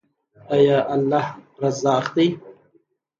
آیا 0.55 0.77
الله 0.95 1.27
رزاق 1.61 2.05
دی؟ 2.15 2.27